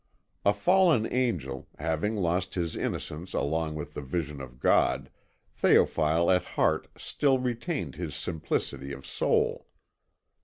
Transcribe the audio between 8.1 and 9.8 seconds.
simplicity of soul.